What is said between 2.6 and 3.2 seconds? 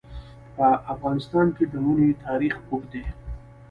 اوږد دی.